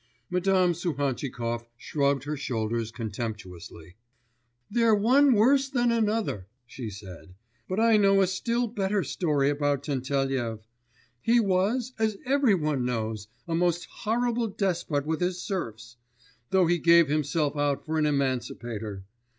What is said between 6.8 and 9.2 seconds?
said, 'but I know a still better